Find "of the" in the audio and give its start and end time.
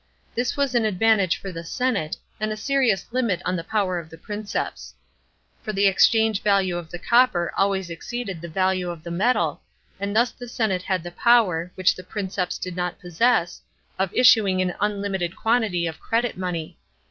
3.99-4.17, 6.75-6.97, 8.91-9.11